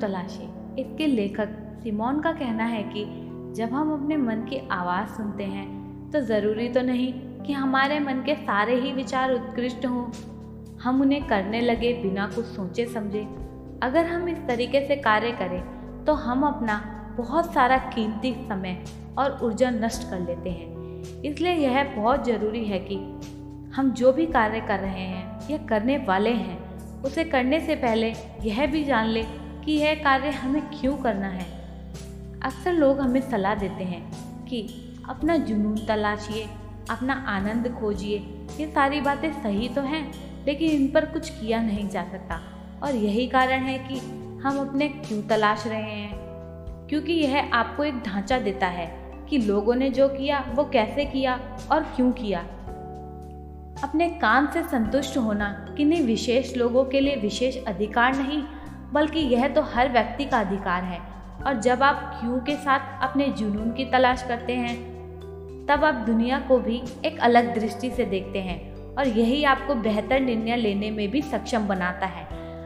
तलाशे। 0.00 0.48
इसके 0.80 1.06
लेखक 1.06 1.56
सिमोन 1.82 2.20
का 2.20 2.32
कहना 2.32 2.64
है 2.64 2.82
कि 2.86 3.04
जब 3.56 3.72
हम 3.72 3.92
अपने 3.92 4.16
मन 4.16 4.44
की 4.50 4.58
आवाज़ 4.72 5.08
सुनते 5.08 5.44
हैं 5.46 5.66
तो 6.10 6.20
ज़रूरी 6.20 6.68
तो 6.68 6.82
नहीं 6.82 7.12
कि 7.42 7.52
हमारे 7.52 7.98
मन 8.00 8.22
के 8.26 8.34
सारे 8.36 8.80
ही 8.80 8.92
विचार 8.92 9.32
उत्कृष्ट 9.32 9.86
हों। 9.86 10.04
हम 10.80 11.00
उन्हें 11.00 11.26
करने 11.28 11.60
लगे 11.60 11.92
बिना 12.02 12.26
कुछ 12.26 12.44
सोचे 12.46 12.86
समझे। 12.86 13.22
अगर 13.82 14.04
हम 14.04 14.28
इस 14.28 14.38
तरीके 14.48 14.86
से 14.86 14.96
कार्य 14.98 15.30
करें 15.32 16.04
तो 16.04 16.12
हम 16.16 16.42
अपना 16.46 16.80
बहुत 17.18 17.52
सारा 17.54 17.76
कीमती 17.88 18.32
समय 18.48 18.84
और 19.18 19.38
ऊर्जा 19.42 19.70
नष्ट 19.70 20.08
कर 20.10 20.20
लेते 20.20 20.50
हैं। 20.50 21.22
इसलिए 21.22 21.52
यह 21.52 21.82
बहुत 21.96 22.24
ज़रूरी 22.26 22.64
है 22.64 22.78
कि 22.82 22.96
हम 23.74 23.90
जो 23.92 24.12
भी 24.12 24.26
कार्य 24.28 24.60
कर 24.60 24.78
रहे 24.80 25.02
हैं 25.02 25.50
या 25.50 25.58
करने 25.66 25.96
वाले 25.98 26.30
हैं, 26.30 27.02
उसे 27.02 27.24
करने 27.24 27.60
से 27.60 27.74
पहले 27.76 28.12
यह 28.44 28.66
भी 28.66 28.84
जान 28.84 29.06
ले 29.06 29.22
कि 29.64 29.72
यह 29.72 29.94
कार्य 29.94 30.30
हमें 30.30 30.62
क्यों 30.62 30.96
करना 30.96 31.28
है? 31.28 31.46
अक्सर 32.42 32.72
लोग 32.72 33.00
हमें 33.00 33.20
सलाह 33.20 33.54
देते 33.54 33.84
हैं 33.84 34.12
कि 34.44 34.68
अपना 35.08 35.36
जुनून 35.36 35.78
तलाशिए, 35.78 36.48
अपना 36.90 37.24
आनंद 37.28 37.68
खोजिए। 37.80 38.18
ये 38.60 38.66
सारी 38.66 39.00
बातें 39.00 39.32
सही 39.32 39.68
तो 39.68 39.82
हैं, 39.82 40.12
लेकिन 40.46 40.70
इन 40.70 40.90
पर 40.90 41.04
कुछ 41.04 41.30
किया 41.30 41.62
नहीं 41.62 41.88
जा 41.88 42.04
सकता। 42.04 42.40
और 42.82 42.94
यही 42.94 43.26
कारण 43.26 43.60
है 43.60 43.78
कि 43.78 43.98
हम 44.44 44.68
अपने 44.68 44.88
क्यों 44.88 45.22
तलाश 45.22 45.66
रहे 45.66 45.82
हैं? 45.82 46.18
क्योंकि 46.88 47.12
यह 47.12 47.50
आपको 47.52 47.84
एक 47.84 47.98
ढांचा 47.98 48.38
देता 48.38 48.66
है 48.66 49.12
कि 49.30 49.38
लोगों 49.38 49.74
ने 49.74 49.90
जो 49.90 50.08
किया, 50.08 50.52
वो 50.54 50.64
कैसे 50.64 51.04
किया 51.04 51.58
और 51.72 51.82
क्यों 51.82 52.12
किया। 52.12 52.40
अपने 53.84 54.08
काम 54.08 54.46
से 54.46 54.62
संतुष्ट 54.62 55.16
होना 55.16 55.74
किन्हीं 55.76 56.02
विशेष 56.02 56.56
लोगों 56.56 56.84
के 56.84 57.00
लिए 57.00 57.16
विशेष 57.16 57.64
अधिकार 57.64 58.16
नहीं 58.16 58.42
बल्कि 58.92 59.20
यह 59.20 59.48
तो 59.48 59.62
हर 59.62 59.88
व्यक्ति 59.88 60.24
का 60.24 60.40
अधिकार 60.40 60.82
है। 60.82 61.00
और 61.46 61.54
जब 61.54 61.82
आप 61.82 62.16
क्यों 62.20 62.38
के 62.38 62.56
साथ 62.56 63.02
अपने 63.02 63.28
जुनून 63.28 63.72
की 63.72 63.84
तलाश 63.84 64.22
करते 64.22 64.52
हैं, 64.52 64.98
तब 65.66 65.84
आप 65.84 65.94
दुनिया 65.94 66.38
को 66.38 66.58
भी 66.58 66.82
एक 67.04 67.20
अलग 67.20 67.54
दृष्टि 67.54 67.90
से 67.90 68.04
देखते 68.04 68.38
हैं 68.38 68.74
और 68.94 69.08
यही 69.08 69.44
आपको 69.44 69.74
बेहतर 69.74 70.20
निर्णय 70.20 70.56
लेने 70.56 70.90
में 70.90 71.10
भी 71.10 71.22
सक्षम 71.22 71.68
बनाता 71.68 72.06
है। 72.06 72.24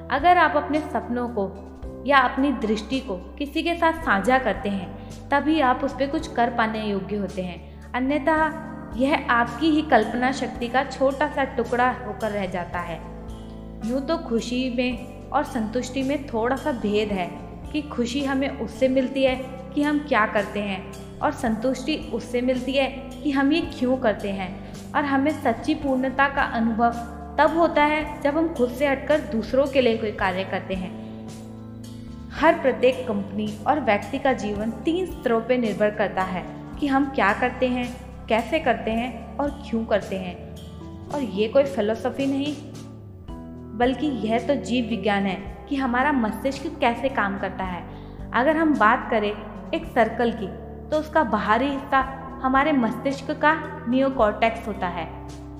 अगर 0.08 0.38
आप 0.38 0.56
अपने 0.56 0.80
सपनों 0.80 1.28
को 1.28 1.68
या 2.06 2.18
अपनी 2.18 2.52
दृष्टि 2.52 3.00
को 3.00 3.16
किसी 3.16 3.62
के 3.62 3.74
साथ 3.74 3.92
साझा 3.92 4.38
करते 4.38 4.68
हैं, 4.68 5.10
तभी 5.28 5.60
आप 5.60 5.80
उस 5.84 5.92
पर 5.92 6.06
कुछ 6.06 6.32
कर 6.32 6.50
पाने 6.50 6.86
योग्य 6.86 7.16
होते 7.16 7.42
हैं। 7.42 7.92
अन्यथा, 7.92 8.68
यह 8.96 9.26
आपकी 9.30 9.66
ही 9.66 9.82
कल्पना 9.82 10.32
शक्ति 10.32 10.68
का 10.68 10.84
छोटा 10.84 11.28
सा 11.28 11.44
टुकड़ा 11.44 11.90
होकर 12.06 12.30
रह 12.30 12.46
जाता 12.46 12.78
है। 12.78 13.00
यूँ 13.90 14.00
तो 14.00 14.18
खुशी 14.18 14.74
में 14.76 15.21
और 15.32 15.44
संतुष्टि 15.44 16.02
में 16.02 16.26
थोड़ा 16.26 16.56
सा 16.56 16.72
भेद 16.72 17.08
है 17.08 17.30
कि 17.72 17.82
खुशी 17.82 18.24
हमें 18.24 18.48
उससे 18.48 18.88
मिलती 18.88 19.24
है 19.24 19.36
कि 19.74 19.82
हम 19.82 19.98
क्या 19.98 20.26
करते 20.26 20.60
हैं 20.60 20.92
और 21.18 21.32
संतुष्टि 21.32 21.96
उससे 21.96 22.40
मिलती 22.40 22.72
है 22.72 22.86
कि 23.22 23.30
हम 23.30 23.52
ये 23.52 23.60
क्यों 23.60 23.96
करते 23.96 24.30
हैं। 24.30 24.72
और 24.94 25.04
हमें 25.04 25.42
सच्ची 25.42 25.74
पूर्णता 25.74 26.28
का 26.28 26.42
अनुभव 26.42 26.92
तब 27.38 27.54
होता 27.56 27.84
है 27.84 28.20
जब 28.20 28.36
हम 28.36 28.54
खुद 28.54 28.70
से 28.70 28.86
हटकर 28.86 29.20
दूसरों 29.20 29.66
के 29.66 29.80
लिए 29.80 29.96
कोई 29.96 30.12
कार्य 30.12 30.44
करते 30.44 30.74
हैं। 30.74 31.02
हर 32.30 32.54
प्रत्येक 32.54 33.08
कंपनी 33.08 33.58
और 33.66 33.80
व्यक्ति 33.80 34.18
का 34.18 34.32
जीवन 34.32 34.70
तीन 34.70 35.06
स्तरों 35.06 35.40
पर 35.40 35.58
निर्भर 35.58 35.90
करता 35.90 36.22
है 36.22 36.44
कि 36.80 36.86
हम 36.86 37.12
क्या 37.14 37.32
करते 37.32 37.68
हैं, 37.68 37.96
कैसे 38.28 38.58
करते 38.58 38.90
हैं 38.90 39.36
और 39.36 39.50
क्यों 39.50 39.84
करते 39.84 40.16
हैं। 40.16 40.56
और 41.08 41.22
ये 41.22 41.48
कोई 41.48 41.64
फिलोसफी 41.64 42.26
नहीं 42.26 42.71
बल्कि 43.72 44.06
यह 44.26 44.38
तो 44.38 44.54
जीव 44.54 44.88
विज्ञान 44.88 45.26
है 45.26 45.36
कि 45.68 45.76
हमारा 45.76 46.12
मस्तिष्क 46.12 46.66
कैसे 46.80 47.08
काम 47.08 47.38
करता 47.38 47.64
है। 47.64 47.82
अगर 48.34 48.56
हम 48.56 48.74
बात 48.78 49.08
करें 49.10 49.30
एक 49.74 49.84
सर्कल 49.86 50.32
की 50.32 50.46
तो 50.90 50.98
उसका 50.98 51.22
बाहरी 51.24 51.66
हिस्सा 51.66 52.00
हमारे 52.42 52.72
मस्तिष्क 52.72 53.30
का 53.42 53.54
नियोकॉर्टेक्स 53.88 54.66
होता 54.68 54.88
है, 54.88 55.06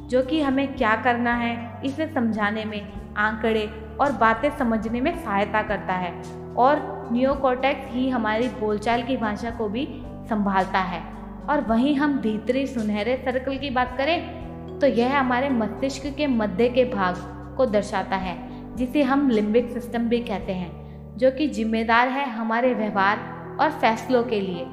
जो 0.08 0.22
कि 0.22 0.40
हमें 0.42 0.74
क्या 0.76 0.94
करना 0.96 1.34
है, 1.34 1.80
इसे 1.84 2.06
समझाने 2.06 2.64
में, 2.64 2.92
आंकड़े 3.16 3.68
और 4.00 4.12
बातें 4.12 4.48
समझने 4.58 5.00
में 5.00 5.16
सहायता 5.18 5.62
करता 5.62 5.94
है 5.94 6.12
और 6.56 7.08
नियोकॉर्टेक्स 7.12 7.94
ही 7.94 8.08
हमारी 8.08 8.48
बोलचाल 8.60 9.02
की 9.02 9.16
भाषा 9.16 9.50
को 9.50 9.68
भी 9.68 9.86
संभालता 10.28 10.78
है। 10.80 11.02
और 11.42 11.60
वहीं 11.60 11.94
हम 11.96 12.18
भीतरी 12.18 12.66
सुनहरे 12.66 13.16
सर्कल 13.24 13.56
की 13.58 13.70
बात 13.70 13.96
करें 13.98 14.78
तो 14.78 14.86
यह 14.86 15.18
हमारे 15.18 15.48
मस्तिष्क 15.50 16.06
के 16.16 16.26
मध्य 16.26 16.68
के 16.68 16.84
भाग 16.84 17.14
को 17.56 17.66
दर्शाता 17.66 18.16
है, 18.16 18.36
जिसे 18.76 19.02
हम 19.02 19.30
लिम्बिक 19.30 19.70
सिस्टम 19.70 19.98
भी 19.98 20.20
कहते 20.20 20.52
हैं, 20.52 20.82
जो 21.16 21.30
कि 21.30 21.48
जिम्मेदार 21.48 22.08
है 22.08 22.30
हमारे 22.30 22.74
व्यवहार 22.74 23.18
और 23.60 23.70
फैसलों 23.70 24.24
के 24.24 24.40
लिए। 24.40 24.66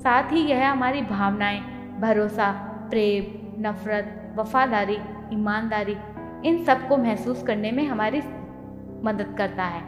साथ 0.00 0.32
ही 0.32 0.40
यह 0.40 0.70
हमारी 0.70 1.02
भावनाएँ, 1.02 1.60
भरोसा, 2.00 2.52
प्रेम, 2.90 3.42
नफरत, 3.68 4.34
वफादारी, 4.36 4.98
ईमानदारी, 5.32 5.96
इन 6.48 6.64
सबको 6.64 6.96
महसूस 6.96 7.42
करने 7.42 7.70
में 7.70 7.86
हमारी 7.86 8.18
मदद 9.04 9.34
करता 9.38 9.64
है। 9.64 9.82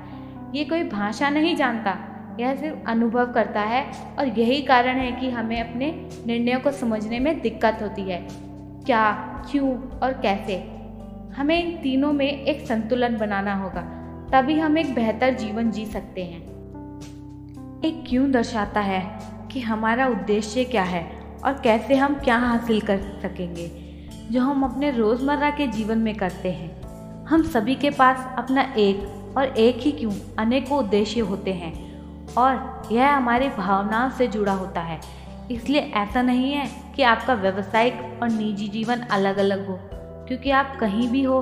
ये 0.55 0.65
कोई 0.65 0.85
भाषा 0.85 1.31
नहीं 1.31 1.57
जानता, 1.57 1.97
यह 2.41 2.55
सिर्फ़ 2.55 2.91
अनुभव 2.91 3.33
करता 3.33 3.61
है 3.61 3.93
और 4.19 4.27
यही 4.27 4.63
कारण 4.63 4.97
है 4.97 5.13
कि 5.13 5.31
हमें 5.31 5.71
अपने 5.71 6.09
निर्णयों 6.27 6.61
को 6.61 6.71
समझने 6.71 7.19
में 7.19 7.41
दिक्कत 7.41 7.79
होती 7.83 8.03
है। 8.03 8.29
क्या, 8.87 9.13
क्यों 9.51 9.99
और 9.99 10.13
कैसे? 10.13 10.74
हमें 11.37 11.65
इन 11.65 11.77
तीनों 11.83 12.13
में 12.13 12.27
एक 12.27 12.67
संतुलन 12.67 13.17
बनाना 13.17 13.55
होगा, 13.55 13.81
तभी 14.33 14.59
हम 14.59 14.79
एक 14.79 14.95
बेहतर 14.95 15.35
जीवन 15.35 15.71
जी 15.71 15.87
सकते 15.87 16.25
हैं। 16.25 16.43
एक 17.85 18.05
क्यों 18.09 18.31
दर्शाता 18.31 18.81
है 18.81 19.19
कि 19.53 19.61
हमारा 19.61 20.07
उद्देश्य 20.07 20.65
क्या 20.65 20.83
है 20.83 21.03
और 21.45 21.53
कैसे 21.53 21.95
हम 21.95 22.15
क्या 22.15 22.37
हासिल 22.37 22.81
कर 22.81 23.01
सकेंगे, 23.23 23.71
जो 24.31 24.41
हम 24.41 24.63
अपने 24.63 24.91
रोज़मर्रा 24.91 25.51
के 25.51 25.67
जीवन 25.67 25.99
में 25.99 26.15
करते 26.15 26.53
हैं। 26.53 27.25
हम 27.27 27.43
सभी 27.43 27.75
के 27.75 27.91
पास 27.91 28.35
अपना 28.39 28.63
एक 28.77 29.35
और 29.37 29.45
एक 29.47 29.77
ही 29.77 29.93
क्यों 29.93 30.13
अनेकों 30.39 30.79
उद्देश्य 30.79 31.21
होते 31.21 31.53
हैं 31.53 31.73
और 32.35 32.89
यह 32.93 33.15
हमारी 33.15 33.49
भावनाओं 33.49 34.11
से 34.11 34.27
जुड़ा 34.27 34.53
होता 34.53 34.81
है। 34.81 35.01
इसलिए 35.51 35.81
ऐसा 35.81 36.23
नहीं 36.23 36.53
है 36.53 36.69
कि 36.97 37.03
आपका 37.03 37.35
व्यवसायिक 37.35 38.19
और 38.23 38.31
निजी 38.31 38.69
जीवन 38.69 39.01
अलग 39.01 39.37
अलग 39.37 39.67
हो। 39.69 39.94
क्योंकि 40.29 40.51
आप 40.51 40.77
कहीं 40.81 41.09
भी 41.09 41.23
हो, 41.23 41.41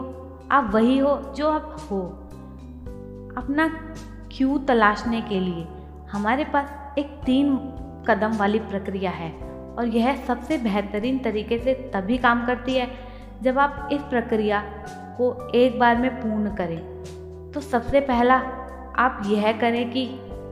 आप 0.51 0.71
वही 0.75 0.99
हो 0.99 1.33
जो 1.37 1.49
आप 1.49 1.77
हो। 1.91 2.01
अपना 3.37 3.69
क्यों 4.37 4.59
तलाशने 4.59 5.21
के 5.21 5.41
लिए? 5.41 5.67
हमारे 6.13 6.45
पास 6.45 6.99
एक 6.99 7.07
तीन 7.27 7.57
कदम 8.09 8.37
वाली 8.37 8.59
प्रक्रिया 8.59 9.11
है 9.11 9.33
और 9.79 9.87
यह 9.87 10.17
सबसे 10.17 10.59
बेहतरीन 10.59 11.19
तरीके 11.19 11.59
से 11.59 11.75
तभी 11.75 12.19
काम 12.19 12.47
करती 12.47 12.75
है 12.75 12.91
जब 13.43 13.59
आप 13.59 13.89
इस 13.93 14.03
प्रक्रिया 14.03 14.61
को 15.19 15.51
एक 15.55 15.79
बार 15.79 15.97
में 15.97 16.21
पूर्ण 16.21 16.55
करें। 16.55 16.79
तो 17.53 17.61
सबसे 17.61 18.01
पहला 18.01 18.35
आप 18.97 19.23
यह 19.27 19.53
करें 19.53 19.91
कि 19.91 20.07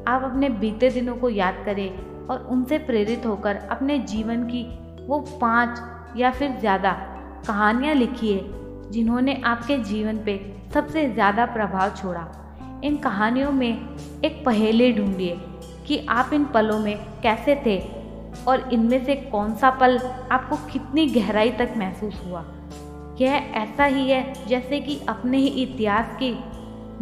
आप 0.09 0.23
अपने 0.23 0.49
बीते 0.49 0.91
दिनों 0.91 1.17
को 1.17 1.29
याद 1.29 1.63
करें 1.65 2.27
और 2.27 2.47
उनसे 2.51 2.79
प्रेरित 2.79 3.27
होकर 3.27 3.57
अपने 3.57 3.99
जीवन 3.99 4.45
की 4.45 4.65
वो 5.07 5.21
पाँच 5.41 5.81
या 6.17 6.31
फिर 6.31 6.51
ज़्यादा 6.51 7.10
कहानियाँ 7.47 7.95
लिखी 7.95 8.33
है, 8.33 8.43
जिन्होंने 8.93 9.41
आपके 9.45 9.77
जीवन 9.79 10.19
पे 10.19 10.39
सबसे 10.75 11.09
ज़्यादा 11.09 11.47
प्रभाव 11.47 11.95
छोड़ा। 11.97 12.27
इन 12.85 12.97
कहानियों 12.97 13.53
में 13.53 13.97
एक 14.25 14.43
पहेली 14.47 14.93
ढूंढिए 14.93 15.37
कि 15.87 15.99
आप 16.09 16.31
इन 16.33 16.45
पलों 16.45 16.79
में 16.79 16.97
कैसे 17.23 17.55
थे 17.67 17.79
और 18.49 18.69
इनमें 18.73 19.05
से 19.05 19.15
कौन 19.17 19.55
सा 19.55 19.71
पल 19.71 19.99
आपको 20.33 20.57
कितनी 20.73 21.07
गहराई 21.07 21.51
तक 21.51 21.75
महसूस 21.77 22.21
हुआ। 22.27 22.45
यह 23.21 23.53
ऐसा 23.57 23.85
ही 23.85 24.09
है 24.11 24.47
जैसे 24.49 24.81
कि 24.81 25.01
अपने 25.09 25.39
ही 25.39 25.49
इतिहास 25.63 26.17
की 26.23 26.33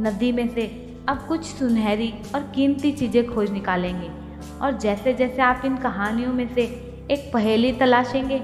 नदी 0.02 0.32
में 0.32 0.48
से 0.48 0.66
अब 1.08 1.24
कुछ 1.28 1.44
सुनहरी 1.44 2.12
और 2.34 2.42
कीमती 2.54 2.92
चीज़ें 2.92 3.26
खोज 3.26 3.50
निकालेंगे। 3.50 4.10
और 4.62 4.78
जैसे 4.78 5.12
जैसे 5.14 5.42
आप 5.42 5.62
इन 5.64 5.76
कहानियों 5.76 6.32
में 6.32 6.48
से 6.54 6.62
एक 7.10 7.30
पहेली 7.34 7.72
तलाशेंगे 7.72 8.40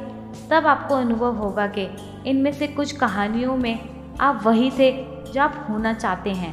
तब 0.50 0.66
आपको 0.66 0.94
अनुभव 0.94 1.36
होगा 1.36 1.66
कि 1.66 1.88
इनमें 2.26 2.52
से 2.52 2.66
कुछ 2.66 2.92
कहानियों 2.92 3.56
में 3.56 3.78
आप 4.20 4.42
वही 4.44 4.70
थे 4.70 4.90
जो 5.32 5.40
आप 5.40 5.66
होना 5.70 5.92
चाहते 5.92 6.31
हैं। 6.31 6.52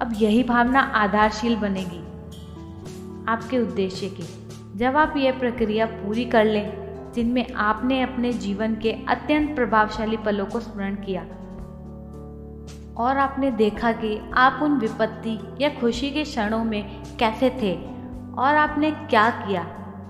अब 0.00 0.14
यही 0.18 0.42
भावना 0.44 0.80
आधारशील 0.80 1.56
बनेगी। 1.56 2.00
आपके 3.28 3.58
उद्देश्य 3.58 4.08
की, 4.08 4.24
जब 4.76 4.96
आप 4.96 5.16
यह 5.16 5.38
प्रक्रिया 5.38 5.86
पूरी 5.86 6.24
कर 6.24 6.44
लें, 6.44 6.72
जिनमें 7.12 7.54
आपने 7.54 8.02
अपने 8.02 8.32
जीवन 8.32 8.74
के 8.74 8.92
अत्यंत 9.08 9.54
प्रभावशाली 9.56 10.16
पलों 10.16 10.46
को 10.46 10.60
स्मरण 10.60 10.94
किया, 10.94 11.22
और 12.96 13.18
आपने 13.18 13.50
देखा 13.50 13.92
कि 13.92 14.20
आप 14.34 14.60
उन 14.62 14.78
विपत्ति 14.78 15.38
या 15.60 15.68
खुशी 15.68 16.10
के 16.10 16.24
क्षणों 16.24 16.64
में 16.64 17.02
कैसे 17.18 17.50
थे, 17.50 17.74
और 18.38 18.56
आपने 18.56 18.90
क्या 18.90 19.30
किया 19.30 19.62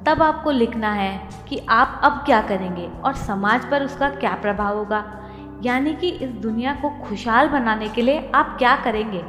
तब 0.07 0.23
आपको 0.23 0.51
लिखना 0.51 0.93
है 0.93 1.29
कि 1.49 1.67
आप 1.69 2.01
अब 2.05 2.13
क्या 2.13 2.41
करेंगे 2.43 2.91
और 3.05 3.15
समाज 3.15 3.71
पर 3.71 3.83
उसका 3.83 4.09
क्या 4.09 4.35
प्रभाव 4.35 4.79
होगा। 4.79 5.29
यानी 5.63 5.95
कि 5.95 6.09
इस 6.09 6.31
दुनिया 6.31 6.75
को 6.75 6.91
खुशहाल 7.05 7.49
बनाने 7.49 7.89
के 7.89 8.03
लिए 8.03 8.31
आप 8.35 8.57
क्या 8.59 8.77
करेंगे? 8.77 9.25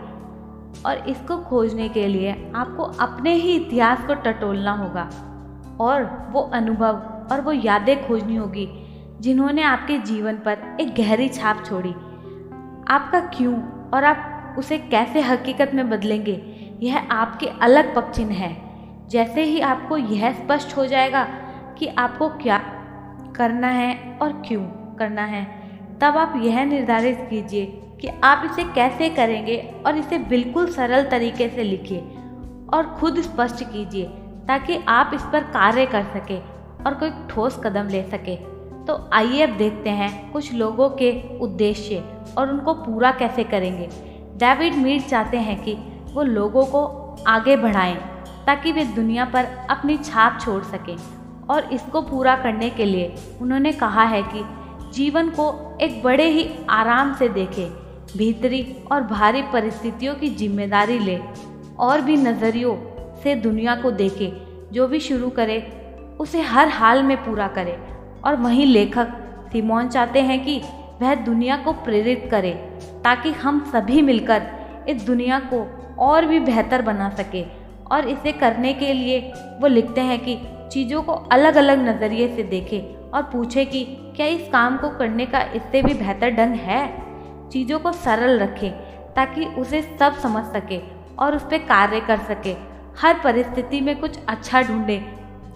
और 0.85 0.97
इसको 1.07 1.37
खोजने 1.37 1.89
के 1.89 2.07
लिए 2.07 2.51
आपको 2.55 2.83
अपने 2.83 3.33
ही 3.33 3.55
इतिहास 3.55 4.05
को 4.07 4.13
टटोलना 4.13 4.71
होगा। 4.71 5.09
और 5.79 6.27
वो 6.31 6.41
अनुभव 6.41 6.95
और 7.31 7.41
वो 7.41 7.51
यादें 7.51 8.07
खोजनी 8.07 8.35
होगी, 8.35 8.69
जिन्होंने 9.21 9.61
आपके 9.61 9.97
जीवन 9.97 10.35
पर 10.35 10.77
एक 10.81 10.95
गहरी 10.95 11.29
छाप 11.29 11.63
छोड़ी। 11.65 11.91
आपका 12.87 13.19
क्यों 13.19 13.55
और 13.93 14.03
आप 14.03 14.55
उसे 14.57 14.77
कैसे 14.77 15.21
हकीकत 15.21 15.71
में 15.73 15.89
बदलेंगे, 15.89 16.55
यह 16.81 17.07
आपके 17.11 17.47
अलग 17.47 17.95
पक्षिन 17.95 18.29
है। 18.29 18.64
जैसे 19.09 19.43
ही 19.43 19.59
आपको 19.61 19.97
यह 19.97 20.31
स्पष्ट 20.33 20.75
हो 20.77 20.85
जाएगा 20.85 21.23
कि 21.79 21.87
आपको 21.87 22.29
क्या 22.37 22.57
करना 23.35 23.67
है 23.67 24.17
और 24.21 24.31
क्यों 24.47 24.63
करना 24.97 25.23
है, 25.25 25.43
तब 26.01 26.17
आप 26.17 26.33
यह 26.37 26.63
निर्धारित 26.65 27.27
कीजिए 27.29 27.65
कि 28.01 28.07
आप 28.23 28.41
इसे 28.45 28.63
कैसे 28.73 29.09
करेंगे 29.09 29.57
और 29.85 29.97
इसे 29.97 30.17
बिल्कुल 30.17 30.71
सरल 30.71 31.05
तरीके 31.09 31.49
से 31.49 31.63
लिखिए 31.63 31.99
और 32.73 32.95
खुद 32.99 33.21
स्पष्ट 33.21 33.63
कीजिए 33.63 34.05
ताकि 34.47 34.79
आप 34.87 35.11
इस 35.13 35.21
पर 35.33 35.43
कार्य 35.53 35.85
कर 35.85 36.03
सकें 36.13 36.39
और 36.85 36.93
कोई 36.93 37.11
ठोस 37.29 37.59
कदम 37.63 37.87
ले 37.87 38.03
सके। 38.03 38.35
तो 38.85 38.97
आइए 39.13 39.41
अब 39.41 39.55
देखते 39.57 39.89
हैं 39.89 40.31
कुछ 40.31 40.53
लोगों 40.53 40.89
के 40.89 41.11
उद्देश्य 41.39 42.03
और 42.37 42.49
उनको 42.49 42.73
पूरा 42.73 43.11
कैसे 43.11 43.43
करेंगे। 43.43 43.87
डेविड 44.37 44.75
मीड 44.75 45.07
चाहते 45.07 45.37
हैं 45.37 45.61
कि 45.63 45.73
वो 46.13 46.23
लोगों 46.23 46.65
को 46.65 46.85
आगे 47.27 47.55
बढ़ाएँ। 47.57 47.97
ताकि 48.47 48.71
वे 48.71 48.83
दुनिया 48.85 49.25
पर 49.25 49.45
अपनी 49.69 49.97
छाप 49.97 50.39
छोड़ 50.41 50.63
सकें। 50.63 50.97
और 51.49 51.69
इसको 51.73 52.01
पूरा 52.01 52.35
करने 52.35 52.69
के 52.69 52.85
लिए 52.85 53.15
उन्होंने 53.41 53.71
कहा 53.73 54.03
है 54.03 54.21
कि 54.23 54.43
जीवन 54.93 55.29
को 55.29 55.77
एक 55.81 56.01
बड़े 56.03 56.27
ही 56.29 56.47
आराम 56.69 57.13
से 57.13 57.29
देखें, 57.29 57.67
भीतरी 58.17 58.61
और 58.91 59.03
भारी 59.03 59.41
परिस्थितियों 59.53 60.15
की 60.15 60.29
ज़िम्मेदारी 60.29 60.99
ले 60.99 61.19
और 61.79 62.01
भी 62.01 62.15
नज़रियों 62.17 62.75
से 63.23 63.35
दुनिया 63.35 63.75
को 63.75 63.91
देखे, 63.91 64.31
जो 64.73 64.87
भी 64.87 64.99
शुरू 64.99 65.29
करे, 65.29 65.59
उसे 66.19 66.41
हर 66.43 66.67
हाल 66.69 67.03
में 67.03 67.17
पूरा 67.17 67.47
करे। 67.47 67.77
और 68.25 68.35
वहीं 68.35 68.65
लेखक 68.65 69.21
सिमोन 69.51 69.89
चाहते 69.89 70.21
हैं 70.21 70.43
कि 70.45 70.61
वह 71.01 71.15
दुनिया 71.15 71.57
को 71.57 71.73
प्रेरित 71.73 72.27
करे, 72.31 72.51
ताकि 73.03 73.31
हम 73.33 73.59
सभी 73.71 74.01
मिलकर 74.01 74.47
इस 74.89 75.05
दुनिया 75.05 75.39
को 75.53 75.65
और 75.99 76.25
भी 76.25 76.39
बेहतर 76.39 76.81
बना 76.81 77.09
सके। 77.09 77.43
और 77.91 78.07
इसे 78.09 78.31
करने 78.31 78.73
के 78.73 78.93
लिए 78.93 79.19
वो 79.61 79.67
लिखते 79.67 80.01
हैं 80.01 80.19
कि 80.19 80.37
चीज़ों 80.71 81.01
को 81.03 81.13
अलग 81.31 81.55
अलग 81.55 81.87
नज़रिए 81.87 82.35
से 82.35 82.43
देखें 82.43 83.11
और 83.11 83.23
पूछे 83.23 83.65
कि 83.65 83.83
क्या 84.15 84.25
इस 84.27 84.47
काम 84.51 84.77
को 84.77 84.89
करने 84.89 85.25
का 85.25 85.41
इससे 85.55 85.81
भी 85.81 85.93
बेहतर 85.93 86.29
ढंग 86.29 86.55
है? 86.55 86.83
चीज़ों 87.49 87.79
को 87.79 87.91
सरल 87.91 88.39
रखें 88.39 88.71
ताकि 89.13 89.45
उसे 89.45 89.81
सब 89.99 90.17
समझ 90.17 90.43
सके 90.45 90.79
और 91.19 91.35
उस 91.35 91.43
पर 91.43 91.57
कार्य 91.57 91.99
कर 91.99 92.17
सके। 92.19 92.55
हर 93.01 93.19
परिस्थिति 93.23 93.81
में 93.81 93.99
कुछ 93.99 94.19
अच्छा 94.27 94.61
ढूंढे, 94.61 94.97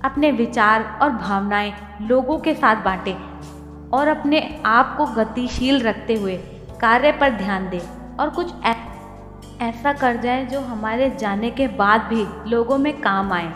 अपने 0.04 0.32
विचार 0.32 0.84
और 1.02 1.10
भावनाएँ 1.10 1.74
लोगों 2.02 2.38
के 2.40 2.54
साथ 2.54 2.84
बांटें 2.84 3.14
और 3.90 4.08
अपने 4.08 4.42
आप 4.66 4.96
को 4.98 5.06
गतिशील 5.06 5.82
रखते 5.82 6.16
हुए 6.16 6.38
कार्य 6.82 7.12
पर 7.12 7.30
ध्यान 7.30 7.70
दें 7.70 7.80
और 8.18 8.30
कुछ 8.30 8.54
ऐसा 9.62 9.94
कर 9.94 10.18
जाए 10.18 10.46
जो 10.46 10.60
हमारे 10.60 11.10
जाने 11.10 11.50
के 11.52 11.68
बाद 11.68 12.02
भी 12.02 12.26
लोगों 12.50 12.78
में 12.78 13.02
काम 13.02 13.32
आए। 13.34 13.52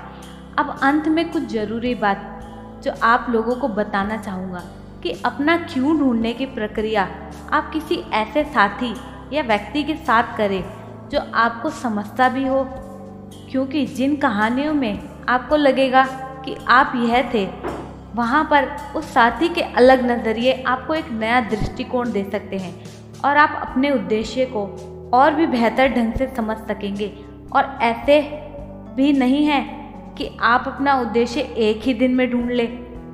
अब 0.57 0.77
अंत 0.83 1.07
में 1.07 1.31
कुछ 1.31 1.43
ज़रूरी 1.43 1.93
बात 1.95 2.81
जो 2.83 2.93
आप 3.03 3.27
लोगों 3.29 3.55
को 3.55 3.67
बताना 3.67 4.17
चाहूँगा 4.17 4.63
कि 5.03 5.11
अपना 5.25 5.57
क्यों 5.57 5.97
ढूँढने 5.99 6.33
की 6.33 6.45
प्रक्रिया 6.45 7.07
आप 7.51 7.69
किसी 7.73 7.95
ऐसे 8.13 8.43
साथी 8.43 8.93
या 9.33 9.41
व्यक्ति 9.41 9.83
के 9.83 9.95
साथ 9.95 10.37
करें 10.37 10.63
जो 11.09 11.19
आपको 11.35 11.69
समझता 11.69 12.29
भी 12.29 12.47
हो, 12.47 12.63
क्योंकि 13.51 13.85
जिन 13.85 14.15
कहानियों 14.15 14.73
में 14.73 14.99
आपको 15.29 15.55
लगेगा 15.55 16.05
कि 16.45 16.55
आप 16.67 16.93
यह 16.95 17.29
थे, 17.33 17.45
वहाँ 18.15 18.43
पर 18.51 18.67
उस 18.95 19.13
साथी 19.13 19.49
के 19.49 19.61
अलग 19.61 20.05
नज़रिए 20.05 20.63
आपको 20.67 20.93
एक 20.93 21.11
नया 21.11 21.39
दृष्टिकोण 21.41 22.11
दे 22.11 22.23
सकते 22.31 22.57
हैं 22.57 22.73
और 23.25 23.37
आप 23.37 23.59
अपने 23.61 23.91
उद्देश्य 23.91 24.45
को 24.45 24.65
और 25.13 25.33
भी 25.35 25.45
बेहतर 25.47 25.87
ढंग 25.87 26.13
से 26.13 26.27
समझ 26.35 26.57
सकेंगे। 26.59 27.11
और 27.55 27.77
ऐसे 27.81 28.19
भी 28.95 29.11
नहीं 29.13 29.45
है 29.45 29.61
कि 30.17 30.29
आप 30.41 30.63
अपना 30.67 30.99
उद्देश्य 31.01 31.41
एक 31.59 31.81
ही 31.83 31.93
दिन 31.93 32.15
में 32.15 32.29
ढूंढ 32.31 32.51
लें 32.51 32.67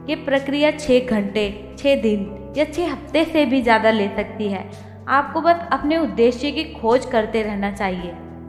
ये 0.09 0.15
प्रक्रिया 0.15 0.71
छः 0.71 1.07
घंटे 1.07 1.43
छः 1.79 2.01
दिन 2.01 2.53
या 2.57 2.65
छः 2.65 2.91
हफ़्ते 2.91 3.23
से 3.25 3.45
भी 3.45 3.61
ज़्यादा 3.61 3.91
ले 3.91 4.07
सकती 4.15 4.47
है। 4.47 4.69
आपको 5.07 5.41
बस 5.41 5.67
अपने 5.71 5.97
उद्देश्य 5.97 6.51
की 6.51 6.63
खोज 6.73 7.05
करते 7.05 7.41
रहना 7.43 7.71
चाहिए। 7.71 8.11